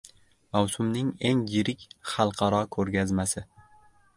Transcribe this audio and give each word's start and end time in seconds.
Mavsumning 0.55 1.11
eng 1.31 1.43
yirik 1.55 1.85
xalqaro 2.13 2.63
ko‘rgazmasi 2.77 3.45